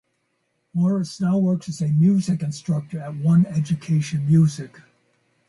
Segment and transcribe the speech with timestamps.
[0.73, 4.81] Morris now works as a music instructor at One Education Music.